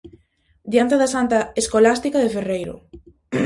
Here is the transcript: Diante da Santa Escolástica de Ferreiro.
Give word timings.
Diante 0.71 0.95
da 1.01 1.11
Santa 1.15 1.39
Escolástica 1.61 2.17
de 2.21 2.33
Ferreiro. 2.35 2.75